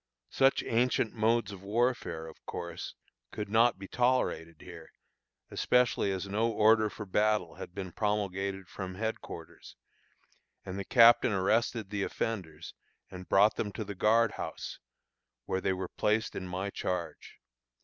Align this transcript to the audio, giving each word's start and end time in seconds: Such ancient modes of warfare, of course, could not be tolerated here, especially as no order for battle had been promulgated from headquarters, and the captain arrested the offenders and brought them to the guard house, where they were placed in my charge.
Such 0.31 0.63
ancient 0.63 1.13
modes 1.13 1.51
of 1.51 1.61
warfare, 1.61 2.25
of 2.25 2.43
course, 2.47 2.95
could 3.31 3.49
not 3.49 3.77
be 3.77 3.87
tolerated 3.87 4.59
here, 4.61 4.89
especially 5.51 6.11
as 6.11 6.27
no 6.27 6.49
order 6.51 6.89
for 6.89 7.05
battle 7.05 7.53
had 7.57 7.75
been 7.75 7.91
promulgated 7.91 8.67
from 8.67 8.95
headquarters, 8.95 9.75
and 10.65 10.79
the 10.79 10.83
captain 10.85 11.33
arrested 11.33 11.91
the 11.91 12.01
offenders 12.01 12.73
and 13.11 13.29
brought 13.29 13.57
them 13.57 13.71
to 13.73 13.83
the 13.83 13.93
guard 13.93 14.31
house, 14.31 14.79
where 15.45 15.61
they 15.61 15.71
were 15.71 15.87
placed 15.87 16.35
in 16.35 16.47
my 16.47 16.71
charge. 16.71 17.35